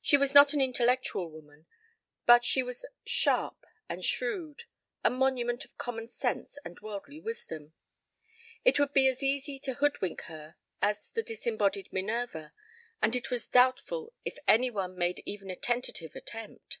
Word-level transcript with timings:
She 0.00 0.16
was 0.16 0.34
not 0.34 0.52
an 0.52 0.60
intellectual 0.60 1.30
woman, 1.30 1.66
but 2.26 2.44
she 2.44 2.60
was 2.60 2.84
sharp 3.06 3.64
and 3.88 4.04
shrewd, 4.04 4.64
a 5.04 5.10
monument 5.10 5.64
of 5.64 5.78
common 5.78 6.08
sense 6.08 6.58
and 6.64 6.80
worldly 6.80 7.20
wisdom. 7.20 7.72
It 8.64 8.80
would 8.80 8.92
be 8.92 9.06
as 9.06 9.22
easy 9.22 9.60
to 9.60 9.74
hoodwink 9.74 10.22
her 10.22 10.56
as 10.80 11.12
the 11.12 11.22
disembodied 11.22 11.92
Minerva, 11.92 12.52
and 13.00 13.14
it 13.14 13.30
was 13.30 13.46
doubtful 13.46 14.12
if 14.24 14.38
any 14.48 14.70
one 14.70 14.98
made 14.98 15.22
even 15.24 15.50
a 15.50 15.54
tentative 15.56 16.16
attempt. 16.16 16.78